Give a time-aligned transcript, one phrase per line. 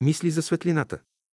[0.00, 0.98] Мисли за светлината.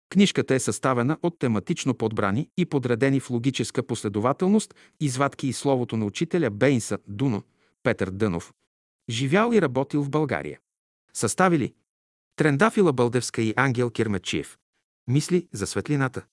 [0.09, 6.05] Книжката е съставена от тематично подбрани и подредени в логическа последователност извадки и словото на
[6.05, 7.43] учителя Бейнса Дуно,
[7.83, 8.53] Петър Дънов.
[9.09, 10.59] Живял и работил в България.
[11.13, 11.73] Съставили
[12.35, 14.57] Трендафила Бълдевска и Ангел Кирмечиев.
[15.07, 16.25] Мисли за светлината.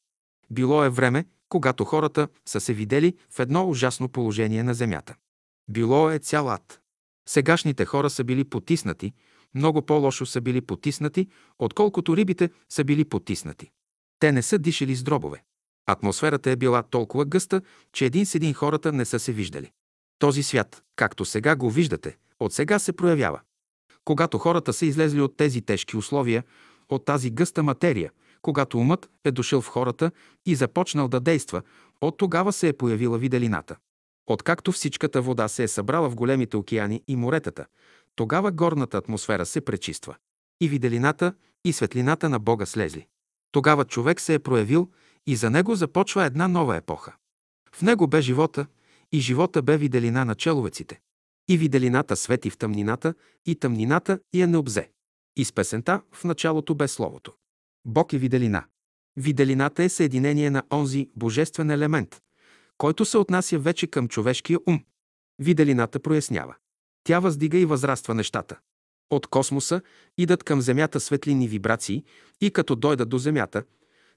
[0.50, 5.14] Било е време, когато хората са се видели в едно ужасно положение на земята.
[5.68, 6.80] Било е цял ад.
[7.28, 9.12] Сегашните хора са били потиснати,
[9.54, 11.28] много по-лошо са били потиснати,
[11.58, 13.70] отколкото рибите са били потиснати.
[14.18, 15.42] Те не са дишали с дробове.
[15.86, 19.70] Атмосферата е била толкова гъста, че един с един хората не са се виждали.
[20.18, 23.40] Този свят, както сега го виждате, от сега се проявява.
[24.04, 26.44] Когато хората са излезли от тези тежки условия,
[26.88, 28.10] от тази гъста материя,
[28.42, 30.10] когато умът е дошъл в хората
[30.46, 31.62] и започнал да действа,
[32.00, 33.76] от тогава се е появила виделината.
[34.26, 37.66] Откакто всичката вода се е събрала в големите океани и моретата,
[38.16, 40.16] тогава горната атмосфера се пречиства.
[40.60, 43.06] И виделината, и светлината на Бога слезли.
[43.52, 44.90] Тогава човек се е проявил
[45.26, 47.12] и за него започва една нова епоха.
[47.74, 48.66] В него бе живота
[49.12, 51.00] и живота бе виделина на человеците.
[51.48, 53.14] И виделината свети в тъмнината
[53.46, 54.90] и тъмнината я не обзе.
[55.36, 57.32] И с песента в началото бе Словото.
[57.84, 58.64] Бог е виделина.
[59.16, 62.20] Виделината е съединение на онзи божествен елемент,
[62.78, 64.84] който се отнася вече към човешкия ум.
[65.38, 66.54] Виделината прояснява.
[67.04, 68.58] Тя въздига и възраства нещата.
[69.10, 69.80] От космоса
[70.18, 72.04] идат към Земята светлини вибрации
[72.40, 73.64] и като дойдат до Земята,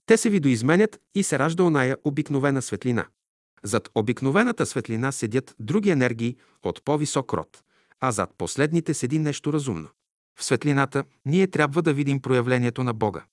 [0.05, 3.05] те се видоизменят и се ражда оная обикновена светлина.
[3.63, 7.63] Зад обикновената светлина седят други енергии от по-висок род,
[7.99, 9.89] а зад последните седи нещо разумно.
[10.39, 13.23] В светлината ние трябва да видим проявлението на Бога.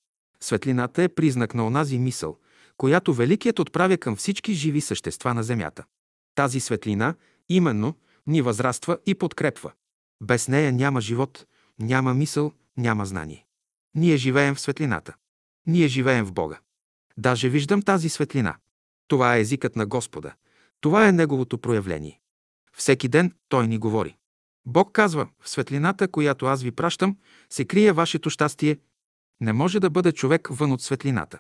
[0.41, 2.39] Светлината е признак на онази мисъл,
[2.77, 5.85] която Великият отправя към всички живи същества на Земята.
[6.35, 7.15] Тази светлина,
[7.49, 7.95] именно,
[8.27, 9.73] ни възраства и подкрепва.
[10.23, 11.47] Без нея няма живот,
[11.79, 13.47] няма мисъл, няма знание.
[13.95, 15.15] Ние живеем в светлината.
[15.67, 16.59] Ние живеем в Бога.
[17.17, 18.57] Даже виждам тази светлина.
[19.09, 20.35] Това е езикът на Господа.
[20.81, 22.21] Това е Неговото проявление.
[22.77, 24.17] Всеки ден Той ни говори.
[24.67, 27.17] Бог казва, в светлината, която аз ви пращам,
[27.51, 28.79] се крие вашето щастие.
[29.41, 31.39] Не може да бъде човек вън от светлината.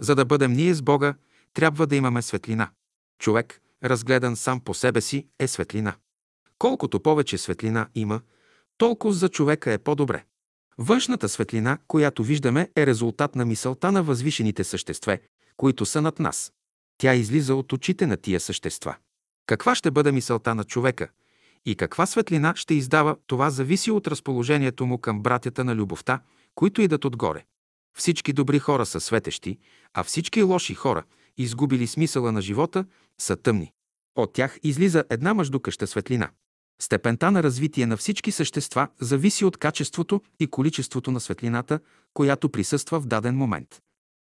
[0.00, 1.14] За да бъдем ние с Бога,
[1.54, 2.70] трябва да имаме светлина.
[3.18, 5.94] Човек, разгледан сам по себе си, е светлина.
[6.58, 8.20] Колкото повече светлина има,
[8.78, 10.24] толкова за човека е по-добре.
[10.78, 15.18] Външната светлина, която виждаме, е резултат на мисълта на възвишените същества,
[15.56, 16.52] които са над нас.
[16.98, 18.96] Тя излиза от очите на тия същества.
[19.46, 21.08] Каква ще бъде мисълта на човека
[21.66, 26.20] и каква светлина ще издава, това зависи от разположението му към братята на любовта,
[26.54, 27.44] които идат отгоре.
[27.98, 29.58] Всички добри хора са светещи,
[29.94, 31.04] а всички лоши хора,
[31.36, 32.84] изгубили смисъла на живота,
[33.18, 33.72] са тъмни.
[34.16, 36.30] От тях излиза една мъждукаща светлина.
[36.82, 41.80] Степента на развитие на всички същества зависи от качеството и количеството на светлината,
[42.14, 43.80] която присъства в даден момент.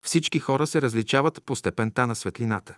[0.06, 2.78] Всички хора се различават по степента на светлината.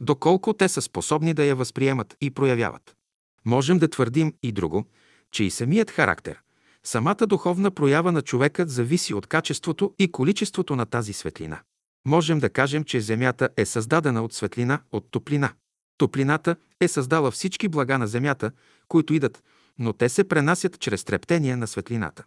[0.00, 2.96] Доколко те са способни да я възприемат и проявяват.
[3.44, 4.84] Можем да твърдим и друго,
[5.30, 6.40] че и самият характер,
[6.84, 11.60] самата духовна проява на човекът зависи от качеството и количеството на тази светлина.
[12.06, 15.52] Можем да кажем, че Земята е създадена от светлина, от топлина.
[15.98, 18.52] Топлината е създала всички блага на Земята,
[18.90, 19.42] които идат,
[19.78, 22.24] но те се пренасят чрез трептение на светлината.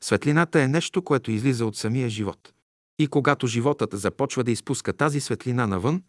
[0.00, 2.52] Светлината е нещо, което излиза от самия живот.
[2.98, 6.02] И когато животът започва да изпуска тази светлина навън,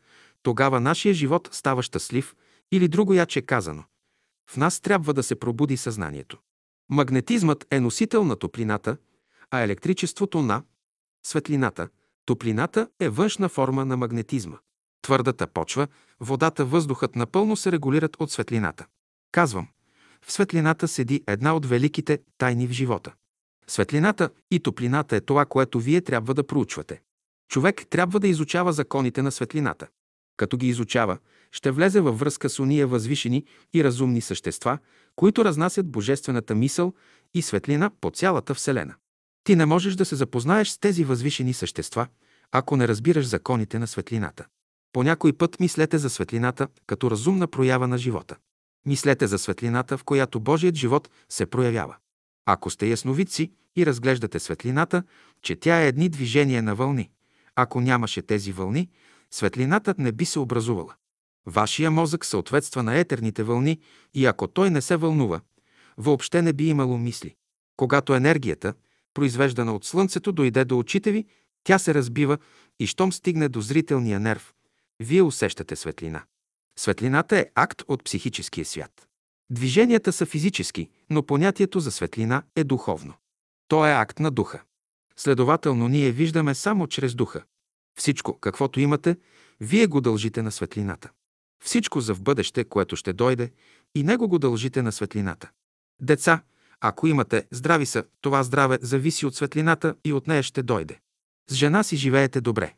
[0.44, 2.36] тогава нашия живот става щастлив
[2.72, 3.84] или друго яче казано.
[4.50, 6.38] В нас трябва да се пробуди съзнанието.
[6.90, 8.98] Магнетизмът е носител на топлината,
[9.52, 10.64] а електричеството на
[11.26, 11.90] светлината.
[12.26, 14.58] Топлината е външна форма на магнетизма.
[15.02, 15.88] Твърдата почва,
[16.20, 18.86] водата, въздухът напълно се регулират от светлината.
[19.32, 19.68] Казвам,
[20.26, 23.14] в светлината седи една от великите тайни в живота.
[23.68, 27.02] Светлината и топлината е това, което вие трябва да проучвате.
[27.50, 29.88] Човек трябва да изучава законите на светлината.
[30.38, 31.18] Като ги изучава,
[31.52, 34.78] ще влезе във връзка с уния възвишени и разумни същества,
[35.16, 36.94] които разнасят божествената мисъл
[37.34, 38.96] и светлина по цялата Вселена.
[39.44, 42.08] Ти не можеш да се запознаеш с тези възвишени същества,
[42.52, 44.46] ако не разбираш законите на светлината.
[44.94, 48.36] По някой път мислете за светлината като разумна проява на живота.
[48.86, 51.96] Мислете за светлината, в която Божият живот се проявява.
[52.46, 55.04] Ако сте ясновидци и разглеждате светлината,
[55.42, 57.10] че тя е едни движения на вълни.
[57.56, 58.90] Ако нямаше тези вълни,
[59.32, 60.96] светлината не би се образувала.
[61.46, 63.80] Вашия мозък съответства на етерните вълни
[64.14, 65.42] и ако той не се вълнува,
[65.98, 67.36] въобще не би имало мисли.
[67.78, 68.74] Когато енергията,
[69.14, 71.26] произвеждана от Слънцето, дойде до очите ви,
[71.64, 72.38] тя се разбива
[72.80, 74.54] и щом стигне до зрителния нерв,
[75.00, 76.24] вие усещате светлина.
[76.80, 79.08] Светлината е акт от психическия свят.
[79.50, 83.14] Движенията са физически, но понятието за светлина е духовно.
[83.68, 84.62] То е акт на духа.
[85.18, 87.44] Следователно, ние виждаме само чрез духа.
[88.00, 89.18] Всичко, каквото имате,
[89.60, 91.10] вие го дължите на светлината.
[91.64, 93.52] Всичко за в бъдеще, което ще дойде,
[93.96, 95.50] и него го дължите на светлината.
[96.02, 96.44] Деца,
[96.82, 101.00] ако имате, здрави са, това здраве зависи от светлината и от нея ще дойде.
[101.50, 102.74] С жена си живеете добре.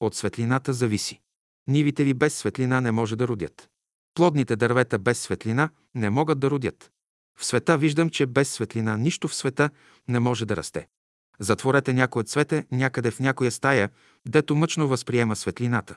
[0.00, 1.20] От светлината зависи.
[1.68, 3.68] Нивите ви без светлина не може да родят.
[4.14, 6.90] Плодните дървета без светлина не могат да родят.
[7.38, 9.70] В света виждам, че без светлина нищо в света
[10.08, 10.88] не може да расте.
[11.40, 13.90] Затворете някое цвете някъде в някоя стая,
[14.28, 15.96] дето мъчно възприема светлината.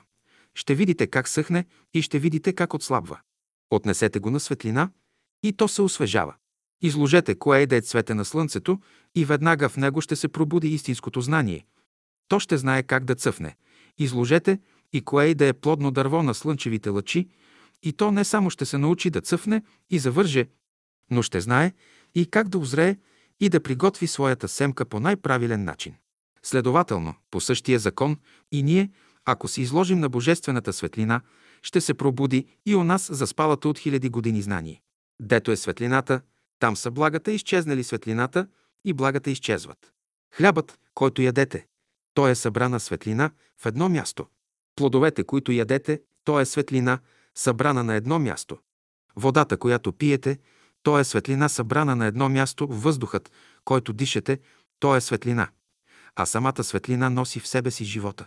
[0.54, 1.64] Ще видите как съхне
[1.94, 3.20] и ще видите как отслабва.
[3.70, 4.90] Отнесете го на светлина
[5.42, 6.34] и то се освежава.
[6.82, 8.80] Изложете кое е да е цвете на слънцето
[9.14, 11.66] и веднага в него ще се пробуди истинското знание.
[12.28, 13.56] То ще знае как да цъфне.
[13.98, 14.58] Изложете
[14.92, 17.28] и кое и да е плодно дърво на слънчевите лъчи,
[17.82, 20.48] и то не само ще се научи да цъфне и завърже,
[21.10, 21.72] но ще знае
[22.14, 22.96] и как да озрее
[23.40, 25.94] и да приготви своята семка по най-правилен начин.
[26.42, 28.16] Следователно, по същия закон
[28.52, 28.90] и ние,
[29.24, 31.20] ако се изложим на божествената светлина,
[31.62, 34.82] ще се пробуди и у нас за спалата от хиляди години знание.
[35.20, 36.20] Дето е светлината,
[36.58, 38.46] там са благата, изчезнали светлината
[38.84, 39.92] и благата изчезват.
[40.34, 41.66] Хлябът, който ядете,
[42.14, 44.26] той е събрана светлина в едно място.
[44.76, 46.98] Плодовете, които ядете, то е светлина,
[47.34, 48.58] събрана на едно място.
[49.16, 50.38] Водата, която пиете,
[50.82, 52.66] то е светлина, събрана на едно място.
[52.70, 53.32] Въздухът,
[53.64, 54.40] който дишате,
[54.80, 55.48] то е светлина.
[56.16, 58.26] А самата светлина носи в себе си живота.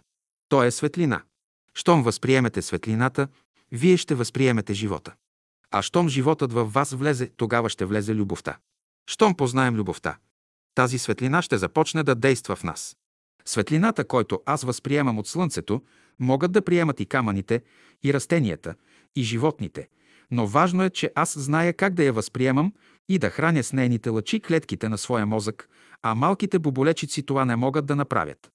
[0.49, 1.21] То е светлина.
[1.73, 3.27] Щом възприемете светлината,
[3.71, 5.13] вие ще възприемете живота.
[5.71, 8.57] А щом животът във вас влезе, тогава ще влезе любовта.
[9.07, 10.17] Щом познаем любовта,
[10.75, 12.97] тази светлина ще започне да действа в нас.
[13.45, 15.81] Светлината, който аз възприемам от Слънцето,
[16.19, 17.61] могат да приемат и камъните,
[18.03, 18.75] и растенията,
[19.15, 19.87] и животните,
[20.31, 22.73] но важно е, че аз зная как да я възприемам
[23.09, 25.69] и да храня с нейните лъчи клетките на своя мозък,
[26.01, 28.51] а малките боболечици това не могат да направят.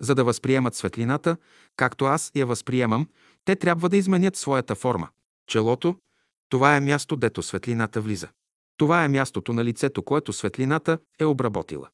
[0.00, 1.36] За да възприемат светлината,
[1.76, 3.08] както аз я възприемам,
[3.44, 5.08] те трябва да изменят своята форма.
[5.46, 5.96] Челото–
[6.48, 8.28] това е място, дето светлината влиза.
[8.76, 11.88] Това е мястото на лицето, което светлината е обработила.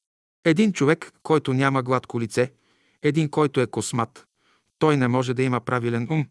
[0.44, 2.52] Един човек, който няма гладко лице,
[3.02, 4.26] един, който е космат,
[4.78, 6.26] той не може да има правилен ум.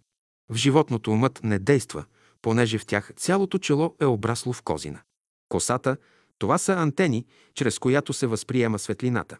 [0.49, 2.05] В животното умът не действа,
[2.41, 5.01] понеже в тях цялото чело е обрасло в козина.
[5.49, 5.97] Косата–
[6.39, 9.37] това са антени, чрез която се възприема светлината.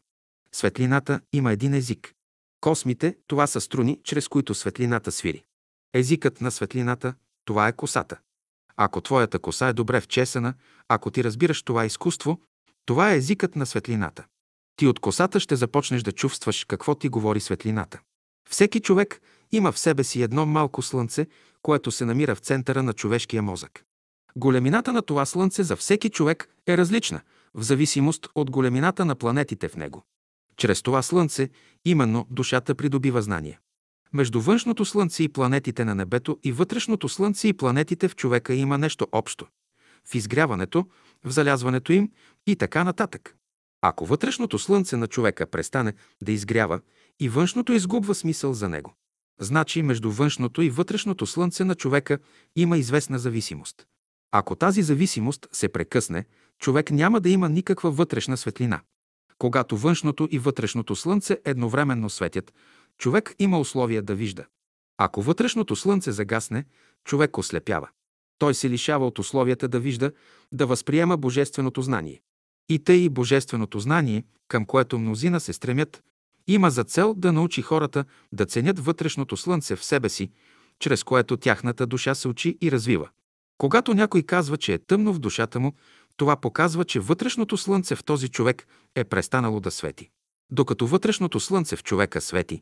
[0.51, 2.13] Светлината има един език.
[2.61, 5.43] Космите– това са струни, чрез които светлината свири.
[5.93, 7.13] Езикът на светлината–
[7.45, 8.19] това е косата.
[8.75, 10.53] Ако твоята коса е добре вчесана,
[10.87, 12.41] ако ти разбираш това изкуство,
[12.85, 14.25] това е езикът на светлината.
[14.75, 17.99] Ти от косата ще започнеш да чувстваш какво ти говори светлината.
[18.49, 19.21] Всеки човек
[19.51, 21.27] има в себе си едно малко слънце,
[21.61, 23.83] което се намира в центъра на човешкия мозък.
[24.35, 27.21] Големината на това слънце за всеки човек е различна,
[27.53, 30.03] в зависимост от големината на планетите в него.
[30.57, 31.49] Чрез това слънце,
[31.85, 33.59] именно, душата придобива знание.
[34.13, 38.77] Между външното слънце и планетите на небето и вътрешното слънце и планетите в човека има
[38.77, 39.47] нещо общо.
[40.05, 40.85] В изгряването,
[41.23, 42.11] в залязването им
[42.47, 43.35] и така нататък.
[43.81, 46.79] Ако вътрешното слънце на човека престане да изгрява
[47.19, 48.93] и външното изгубва смисъл за него,
[49.39, 52.19] значи между външното и вътрешното слънце на човека
[52.55, 53.87] има известна зависимост.
[54.31, 56.25] Ако тази зависимост се прекъсне,
[56.59, 58.81] човек няма да има никаква вътрешна светлина.
[59.37, 62.53] Когато външното и вътрешното слънце едновременно светят,
[62.97, 64.45] човек има условия да вижда.
[64.97, 66.65] Ако вътрешното слънце загасне,
[67.05, 67.89] човек ослепява.
[68.39, 70.11] Той се лишава от условията да вижда,
[70.51, 72.21] да възприема божественото знание.
[72.69, 76.03] И тъй божественото знание, към което мнозина се стремят,
[76.47, 80.31] има за цел да научи хората да ценят вътрешното слънце в себе си,
[80.79, 83.09] чрез което тяхната душа се учи и развива.
[83.57, 85.73] Когато някой казва, че е тъмно в душата му,
[86.17, 90.09] това показва, че вътрешното слънце в този човек е престанало да свети.
[90.51, 92.61] Докато вътрешното слънце в човека свети,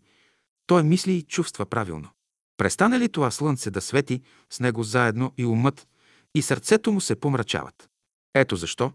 [0.68, 2.10] той мисли и чувства правилно.
[2.58, 5.88] Престане ли това слънце да свети, с него заедно и умът,
[6.36, 7.90] и сърцето му се помрачават.
[8.34, 8.92] Ето защо,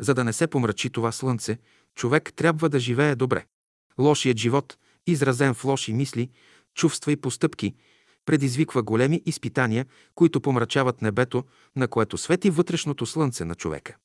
[0.00, 1.58] за да не се помрачи това слънце,
[1.94, 3.46] човек трябва да живее добре.
[3.98, 6.30] Лошият живот, изразен в лоши мисли,
[6.74, 7.74] чувства и постъпки,
[8.26, 11.44] предизвиква големи изпитания, които помрачават небето,
[11.76, 13.96] на което свети вътрешното слънце на човека.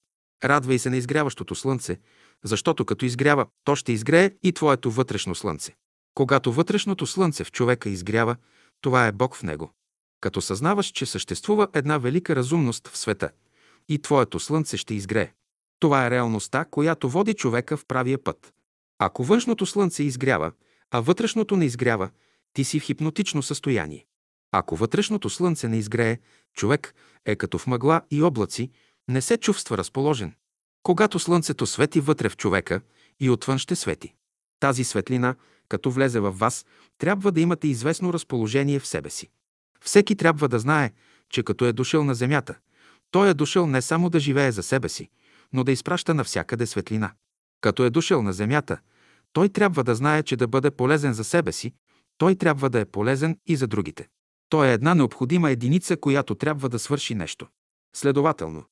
[0.44, 2.00] Радвай се на изгряващото слънце,
[2.44, 5.76] защото като изгрява, то ще изгрее и твоето вътрешно слънце.
[6.14, 8.36] Когато вътрешното слънце в човека изгрява,
[8.82, 9.72] това е Бог в него.
[10.22, 13.30] Като съзнаваш, че съществува една велика разумност в света,
[13.90, 15.34] и твоето слънце ще изгрее.
[15.80, 18.54] Това е реалността, която води човека в правия път.
[19.00, 20.52] Ако външното слънце изгрява,
[20.92, 22.10] а вътрешното не изгрява,
[22.54, 24.06] ти си в хипнотично състояние.
[24.52, 26.18] Ако вътрешното слънце не изгрее,
[26.54, 28.72] човек е като в мъгла и облаци,
[29.08, 30.34] не се чувства разположен.
[30.84, 32.82] Когато слънцето свети вътре в човека,
[33.20, 34.14] и отвън ще свети.
[34.60, 35.36] Тази светлина,
[35.70, 36.66] като влезе в вас,
[36.98, 39.30] трябва да имате известно разположение в себе си.
[39.82, 40.92] Всеки трябва да знае,
[41.30, 42.56] че като е дошъл на земята,
[43.12, 45.10] той е дошъл не само да живее за себе си,
[45.54, 47.12] но да изпраща навсякъде светлина.
[47.62, 48.80] Като е дошъл на земята,
[49.34, 51.74] той трябва да знае, че да бъде полезен за себе си,
[52.18, 54.08] той трябва да е полезен и за другите.
[54.50, 57.48] Той е една необходима единица, която трябва да свърши нещо.
[57.96, 58.64] Следователно,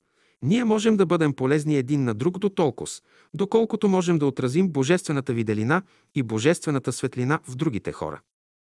[0.41, 2.91] ние можем да бъдем полезни един на друг до толкова,
[3.33, 5.81] доколкото можем да отразим божествената виделина
[6.15, 8.21] и божествената светлина в другите хора.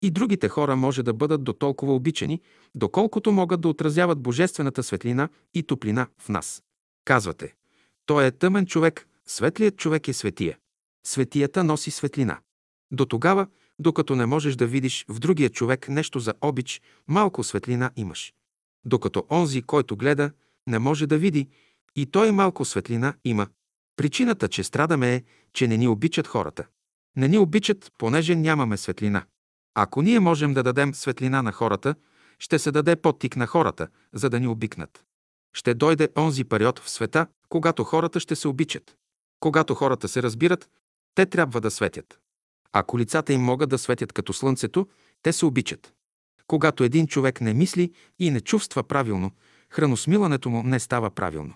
[0.02, 2.42] И другите хора може да бъдат до толкова обичани,
[2.76, 6.64] доколкото могат да отразяват божествената светлина и топлина в нас.
[7.06, 7.54] Казвате,
[8.06, 10.58] той е тъмен човек, светлият човек е светия.
[11.08, 12.40] Светията носи светлина.
[12.92, 13.48] До тогава,
[13.80, 18.34] докато не можеш да видиш в другия човек нещо за обич, малко светлина имаш.
[18.86, 20.32] Докато онзи, който гледа,
[20.68, 21.50] не може да види,
[21.96, 23.48] и той малко светлина има.
[23.96, 26.68] Причината, че страдаме е, че не ни обичат хората.
[27.16, 29.26] Не ни обичат, понеже нямаме светлина.
[29.76, 31.96] Ако ние можем да дадем светлина на хората,
[32.40, 35.04] ще се даде подтик на хората, за да ни обикнат.
[35.54, 38.96] Ще дойде онзи период в света, когато хората ще се обичат.
[39.40, 40.70] Когато хората се разбират,
[41.16, 42.20] те трябва да светят.
[42.74, 44.88] Ако лицата им могат да светят като слънцето,
[45.22, 45.94] те се обичат.
[46.48, 49.32] Когато един човек не мисли и не чувства правилно,
[49.70, 51.54] храносмилането му не става правилно.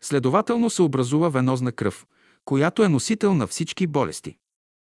[0.00, 2.06] Следователно се образува венозна кръв,
[2.44, 4.36] която е носител на всички болести.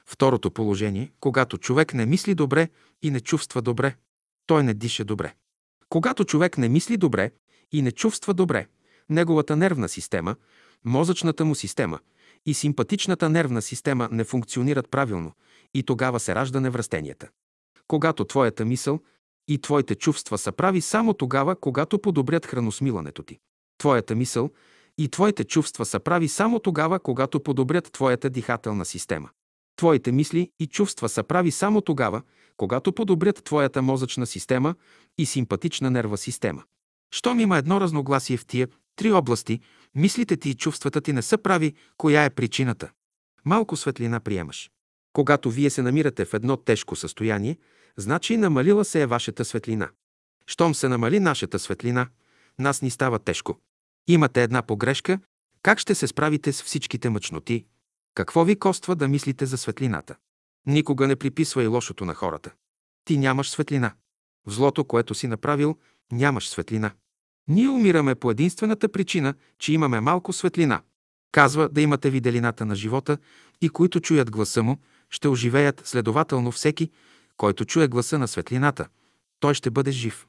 [0.06, 2.68] Второто положение, когато човек не мисли добре
[3.02, 3.96] и не чувства добре,
[4.46, 5.34] той не диша добре.
[5.88, 7.30] Когато човек не мисли добре
[7.72, 8.66] и не чувства добре,
[9.08, 10.36] неговата нервна система,
[10.84, 11.98] мозъчната му система
[12.46, 15.32] и симпатичната нервна система не функционират правилно
[15.74, 17.28] и тогава се ражда невръстенията.
[17.88, 19.00] Когато твоята мисъл
[19.48, 23.38] и твоите чувства са прави само тогава, когато подобрят храносмилането ти.
[23.78, 24.50] Твоята мисъл
[24.98, 29.30] и твоите чувства са прави само тогава, когато подобрят твоята дихателна система.
[29.76, 32.22] Твоите мисли и чувства са прави само тогава,
[32.56, 34.74] когато подобрят твоята мозъчна система
[35.18, 36.62] и симпатична нерва система.
[37.14, 39.60] Щом има едно разногласие в тия три области,
[39.94, 42.90] мислите ти и чувствата ти не са прави, коя е причината?
[43.44, 44.70] Малко светлина приемаш.
[45.12, 47.58] Когато вие се намирате в едно тежко състояние,
[47.96, 49.90] значи намалила се е вашата светлина.
[50.46, 52.08] Щом се намали нашата светлина,
[52.58, 53.58] нас ни става тежко.
[54.06, 55.18] Имате една погрешка,
[55.62, 57.64] как ще се справите с всичките мъчноти?
[58.14, 60.16] Какво ви коства да мислите за светлината?
[60.66, 62.50] Никога не приписвай лошото на хората.
[63.04, 63.94] Ти нямаш светлина.
[64.46, 65.78] В злото, което си направил,
[66.12, 66.90] нямаш светлина.
[67.48, 70.82] Ние умираме по единствената причина, че имаме малко светлина.
[71.32, 73.18] Казва да имате виделината на живота
[73.60, 74.78] и които чуят гласа му,
[75.10, 76.90] ще оживеят следователно всеки,
[77.36, 78.88] който чуе гласа на светлината.
[79.40, 80.26] Той ще бъде жив.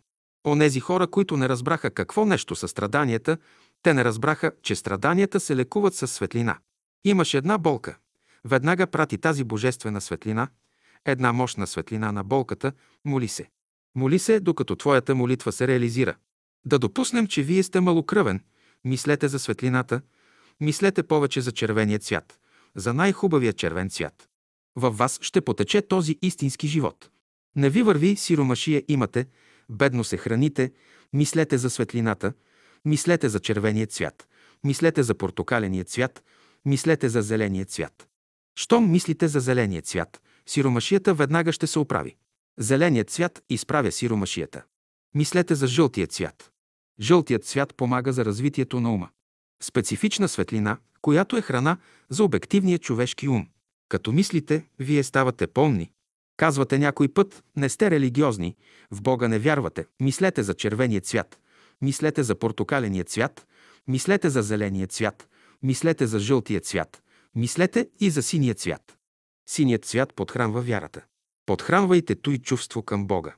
[0.47, 3.37] Онези хора, които не разбраха какво нещо са страданията,
[3.83, 6.57] те не разбраха, че страданията се лекуват със светлина.
[7.05, 7.97] Имаш една болка.
[8.45, 10.47] Веднага прати тази божествена светлина,
[11.05, 12.71] една мощна светлина на болката,
[13.05, 13.49] моли се.
[13.95, 16.15] Моли се, докато твоята молитва се реализира.
[16.65, 18.41] Да допуснем, че вие сте малокръвен,
[18.85, 20.01] мислете за светлината,
[20.61, 22.39] мислете повече за червения цвят,
[22.75, 24.29] за най-хубавия червен цвят.
[24.75, 27.09] Във вас ще потече този истински живот.
[27.55, 29.27] Не ви върви сиромашия имате,
[29.69, 30.71] бедно се храните,
[31.13, 32.33] мислете за светлината,
[32.85, 34.27] мислете за червения цвят,
[34.63, 36.23] мислете за портокаления цвят,
[36.65, 38.07] мислете за зеления цвят.
[38.55, 42.15] Щом мислите за зеления цвят, сиромашията веднага ще се оправи.
[42.59, 44.63] Зеленият цвят изправя сиромашията.
[45.15, 46.52] Мислете за жълтия цвят.
[47.01, 49.09] Жълтият цвят помага за развитието на ума.
[49.63, 51.77] Специфична светлина, която е храна
[52.09, 53.47] за обективния човешки ум.
[53.89, 55.91] Като мислите, вие ставате помни.
[56.37, 58.55] Казвате някой път, не сте религиозни,
[58.91, 61.39] в Бога не вярвате, мислете за червения цвят,
[61.81, 63.47] мислете за портокаления цвят,
[63.87, 65.29] мислете за зеления цвят,
[65.63, 67.03] мислете за жълтия цвят,
[67.35, 68.97] мислете и за синия цвят.
[69.49, 71.01] Синият цвят подхранва вярата.
[71.45, 73.35] Подхранвайте той чувство към Бога.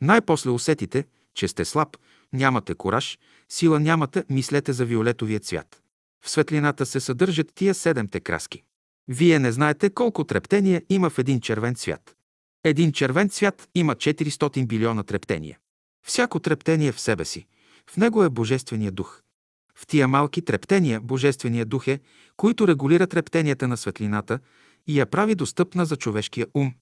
[0.00, 1.96] Най-после усетите, че сте слаб,
[2.32, 3.18] нямате кораж,
[3.48, 5.82] сила нямате, мислете за виолетовия цвят.
[6.24, 8.62] В светлината се съдържат тия седемте краски.
[9.08, 12.16] Вие не знаете колко трептения има в един червен цвят.
[12.64, 15.58] Един червен цвят има 400 билиона трептения.
[16.06, 17.46] Всяко трептение в себе си.
[17.90, 19.22] В него е Божествения дух.
[19.74, 22.00] В тия малки трептения Божествения дух е,
[22.36, 24.38] които регулира трептенията на светлината
[24.86, 26.74] и я прави достъпна за човешкия ум.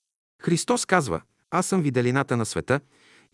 [0.42, 1.20] Христос казва,
[1.50, 2.80] аз съм виделината на света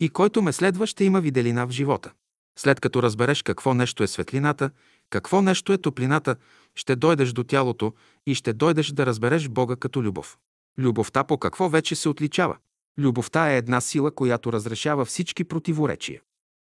[0.01, 2.11] и който ме следва ще има виделина в живота.
[2.59, 4.69] След като разбереш какво нещо е светлината,
[5.09, 6.35] какво нещо е топлината,
[6.75, 7.93] ще дойдеш до тялото
[8.25, 10.37] и ще дойдеш да разбереш Бога като любов.
[10.77, 12.57] Любовта по какво вече се отличава?
[12.99, 16.21] Любовта е една сила, която разрешава всички противоречия.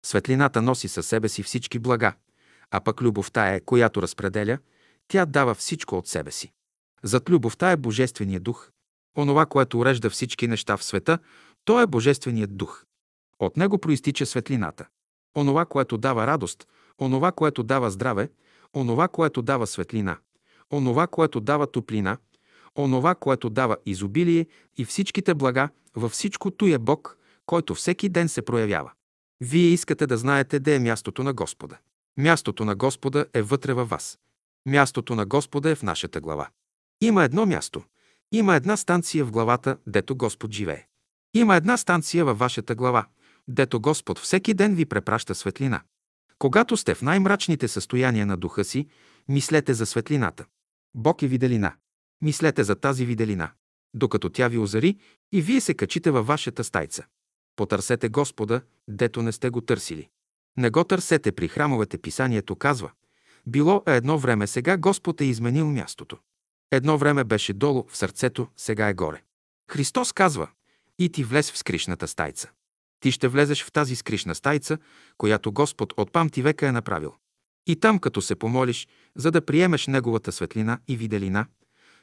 [0.05, 2.13] Светлината носи със себе си всички блага,
[2.71, 4.57] а пък любовта е, която разпределя,
[5.07, 6.51] тя дава всичко от себе си.
[7.03, 8.71] Зад любовта е Божествения дух.
[9.17, 11.19] Онова, което урежда всички неща в света,
[11.65, 12.85] то е Божественият дух.
[13.43, 14.85] От него проистича светлината.
[15.37, 16.67] Онова, което дава радост,
[17.01, 18.29] онова, което дава здраве,
[18.75, 20.17] онова, което дава светлина,
[20.71, 22.17] онова, което дава топлина,
[22.77, 24.45] онова, което дава изобилие
[24.77, 28.91] и всичките блага, във всичкото е Бог, който всеки ден се проявява.
[29.41, 31.77] Вие искате да знаете де е мястото на Господа.
[32.17, 34.19] Мястото на Господа е вътре във вас.
[34.65, 36.49] Мястото на Господа е в нашата глава.
[37.01, 37.83] Има едно място.
[38.31, 40.85] Има една станция в главата, дето Господ живее.
[41.33, 43.05] Има една станция във вашата глава,
[43.47, 45.81] дето Господ всеки ден ви препраща светлина.
[46.39, 48.87] Когато сте в най-мрачните състояния на духа си,
[49.29, 50.45] мислете за светлината.
[50.95, 51.73] Бог е виделина.
[52.21, 53.51] Мислете за тази виделина,
[53.93, 54.97] докато тя ви озари
[55.31, 57.05] и вие се качите във вашата стайца.
[57.55, 60.09] Потърсете Господа, дето не сте го търсили.
[60.57, 62.91] Не го търсете при храмовете, писанието казва.
[63.47, 66.17] Било е едно време, сега Господ е изменил мястото.
[66.71, 69.23] Едно време беше долу в сърцето, сега е горе.
[69.71, 70.49] Христос казва,
[70.99, 72.51] и ти влез в скришната стайца.
[73.03, 74.77] Ти ще влезеш в тази скришна стайца,
[75.17, 77.13] която Господ от памти века е направил.
[77.67, 81.45] И там, като се помолиш, за да приемеш Неговата светлина и виделина,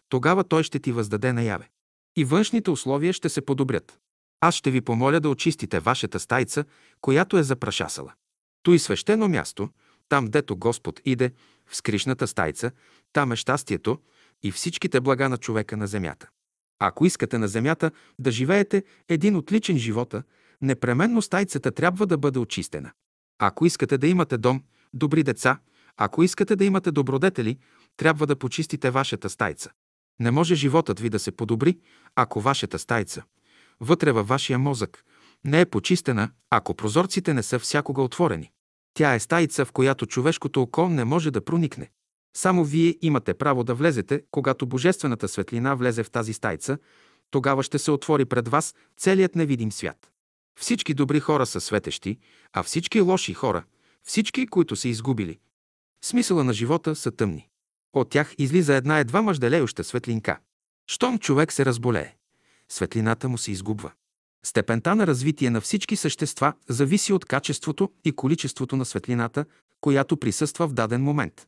[0.08, 1.68] тогава Той ще ти въздаде наяве.
[2.16, 3.98] И външните условия ще се подобрят.
[4.40, 6.64] Аз ще ви помоля да очистите вашата стайца,
[7.00, 8.12] която е запрашасала.
[8.62, 9.68] Той свещено място,
[10.08, 11.32] там дето Господ иде,
[11.66, 12.70] в скришната стайца,
[13.12, 13.98] там е щастието
[14.42, 16.28] и всичките блага на човека на земята.
[16.78, 20.22] Ако искате на земята да живеете един отличен живота,
[20.62, 22.92] непременно стайцата трябва да бъде очистена.
[23.38, 24.62] Ако искате да имате дом,
[24.94, 25.58] добри деца,
[25.96, 27.58] ако искате да имате добродетели,
[27.96, 29.70] трябва да почистите вашата стайца.
[30.20, 31.78] Не може животът ви да се подобри,
[32.16, 33.22] ако вашата стайца,
[33.80, 35.04] вътре във вашия мозък,
[35.44, 38.50] не е почистена, ако прозорците не са всякога отворени.
[38.94, 41.90] Тя е стаица, в която човешкото око не може да проникне.
[42.36, 46.78] Само вие имате право да влезете, когато Божествената светлина влезе в тази стайца,
[47.30, 50.10] тогава ще се отвори пред вас целият невидим свят.
[50.60, 52.18] Всички добри хора са светещи,
[52.52, 53.64] а всички лоши хора,
[54.02, 55.38] всички, които са изгубили,
[56.04, 57.48] смисъла на живота са тъмни.
[57.92, 60.38] От тях излиза една едва мъжделеюща светлинка.
[60.86, 62.14] Щом човек се разболее,
[62.68, 63.92] светлината му се изгубва.
[64.44, 69.44] Степента на развитие на всички същества зависи от качеството и количеството на светлината,
[69.80, 71.46] която присъства в даден момент.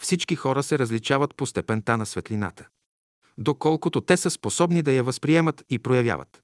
[0.00, 2.68] Всички хора се различават по степента на светлината.
[3.38, 6.42] Доколкото те са способни да я възприемат и проявяват.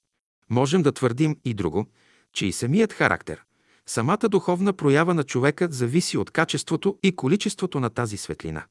[0.49, 1.87] Можем да твърдим и друго,
[2.33, 3.43] че и самият характер,
[3.85, 8.65] самата духовна проява на човека зависи от качеството и количеството на тази светлина.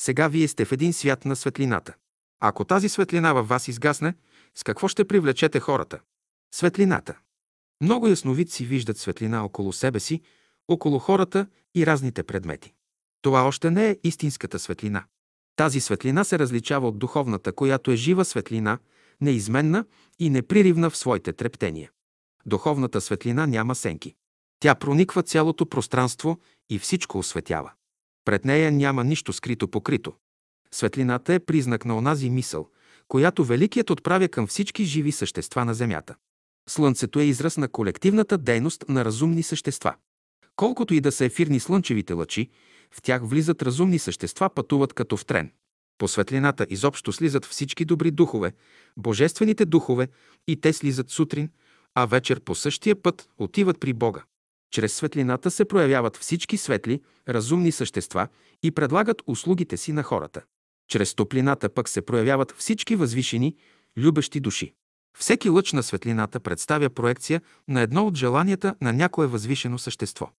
[0.00, 1.94] Сега вие сте в един свят на светлината.
[2.40, 4.14] Ако тази светлина във вас изгасне,
[4.54, 6.00] с какво ще привлечете хората?
[6.54, 7.18] Светлината.
[7.80, 10.20] Много ясновидци виждат светлина около себе си,
[10.68, 12.74] около хората и разните предмети.
[13.22, 15.04] Това още не е истинската светлина.
[15.56, 18.78] Тази светлина се различава от духовната, която е жива светлина,
[19.20, 19.84] неизменна
[20.18, 21.90] и неприривна в своите трептения.
[22.46, 24.14] Духовната светлина няма сенки.
[24.60, 26.38] Тя прониква цялото пространство
[26.70, 27.72] и всичко осветява.
[28.24, 30.12] Пред нея няма нищо скрито покрито.
[30.70, 32.68] Светлината е признак на онази мисъл,
[33.08, 36.14] която Великият отправя към всички живи същества на Земята.
[36.68, 39.94] Слънцето е израз на колективната дейност на разумни същества.
[40.56, 42.50] Колкото и да са ефирни слънчевите лъчи,
[42.90, 45.52] в тях влизат разумни същества, пътуват като в трен.
[45.98, 48.52] По светлината изобщо слизат всички добри духове,
[48.96, 50.08] божествените духове,
[50.46, 51.50] и те слизат сутрин,
[51.98, 54.24] а вечер по същия път отиват при Бога.
[54.70, 58.28] Чрез светлината се проявяват всички светли, разумни същества
[58.62, 60.42] и предлагат услугите си на хората.
[60.88, 63.56] Чрез топлината пък се проявяват всички възвишени,
[63.96, 64.72] любещи души.
[65.18, 70.30] Всеки лъч на светлината представя проекция на едно от желанията на някое възвишено същество.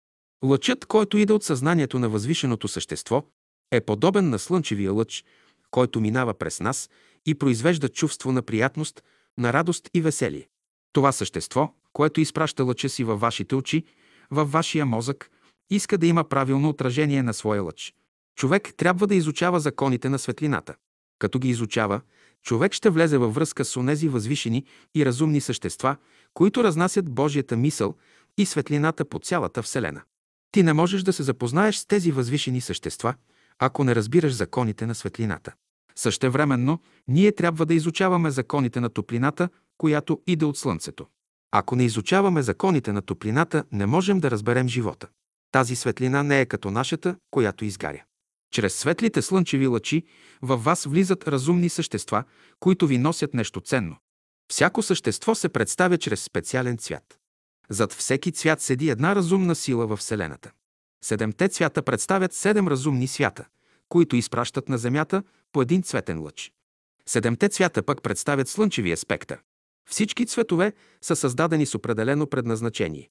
[0.43, 3.23] Лъчът, който иде от съзнанието на възвишеното същество,
[3.71, 5.25] е подобен на слънчевия лъч,
[5.71, 6.89] който минава през нас
[7.25, 9.03] и произвежда чувство на приятност,
[9.37, 10.47] на радост и веселие.
[10.97, 13.83] Това същество, което изпраща лъча си във вашите очи,
[14.31, 15.31] във вашия мозък,
[15.69, 17.93] иска да има правилно отражение на своя лъч.
[18.35, 20.75] Човек трябва да изучава законите на светлината.
[21.19, 22.01] Като ги изучава,
[22.43, 25.95] човек ще влезе във връзка с онези възвишени и разумни същества,
[26.33, 27.95] които разнасят Божията мисъл
[28.37, 30.01] и светлината по цялата Вселена.
[30.51, 33.13] Ти не можеш да се запознаеш с тези възвишени същества,
[33.59, 35.53] ако не разбираш законите на светлината.
[35.95, 41.07] Същевременно, ние трябва да изучаваме законите на топлината, която иде от Слънцето.
[41.51, 45.07] Ако не изучаваме законите на топлината, не можем да разберем живота.
[45.51, 48.03] Тази светлина не е като нашата, която изгаря.
[48.51, 50.03] Чрез светлите слънчеви лъчи
[50.41, 52.23] във вас влизат разумни същества,
[52.59, 53.97] които ви носят нещо ценно.
[54.51, 57.19] Всяко същество се представя чрез специален цвят.
[57.69, 60.51] Зад всеки цвят седи една разумна сила във Вселената.
[61.03, 63.45] Седемте цвята представят седем разумни свята,
[63.89, 66.51] които изпращат на Земята по един цветен лъч.
[67.05, 69.39] Седемте цвята пък представят слънчевия спектър.
[69.89, 73.09] Всички цветове са създадени с определено предназначение.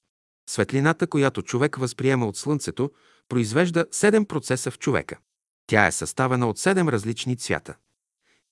[0.49, 2.91] Светлината, която човек възприема от Слънцето,
[3.29, 5.19] произвежда седем процеса в човека.
[5.67, 7.77] Тя е съставена от седем различни цвята.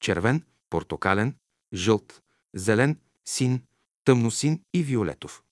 [0.01, 1.37] Червен, портокален,
[1.75, 2.23] жълт,
[2.55, 3.63] зелен, син,
[4.05, 5.43] тъмносин и виолетов.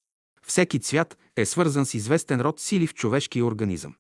[0.47, 3.95] Всеки цвят е свързан с известен род сили в човешкия организъм.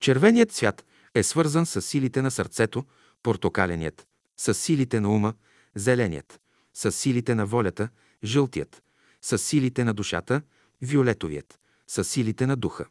[0.00, 2.84] Червеният цвят е свързан с силите на сърцето,
[3.22, 5.34] портокаленият– с силите на ума,
[5.74, 6.40] зеленият–
[6.74, 7.88] с силите на волята,
[8.24, 8.82] жълтият–
[9.22, 10.42] с силите на душата,
[10.82, 12.86] виолетовият– с силите на духа.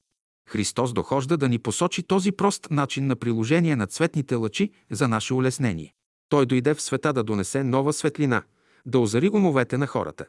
[0.49, 5.33] Христос дохожда да ни посочи този прост начин на приложение на цветните лъчи за наше
[5.33, 5.93] улеснение.
[6.29, 8.43] Той дойде в света да донесе нова светлина,
[8.85, 10.25] да озари умовете на хората.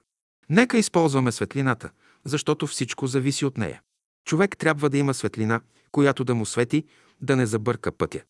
[0.50, 1.90] Нека използваме светлината,
[2.24, 3.82] защото всичко зависи от нея.
[4.24, 5.61] Човек трябва да има светлина,
[5.92, 6.84] която да му свети,
[7.20, 8.22] да не забърка пътя.